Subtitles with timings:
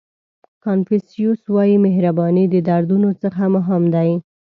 [0.65, 4.09] کانفیوسیس وایي مهرباني د دردونو څخه مهم دی.